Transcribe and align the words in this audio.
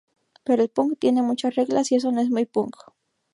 Pero 0.43 0.63
el 0.63 0.69
punk 0.69 0.97
tiene 0.97 1.21
muchas 1.21 1.53
reglas, 1.53 1.91
y 1.91 1.95
eso 1.95 2.11
no 2.11 2.21
es 2.21 2.29
muy 2.31 2.47
Punk. 2.47 2.75